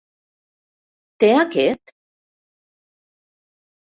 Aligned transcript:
Té 1.23 1.29
aquest.? 1.41 1.93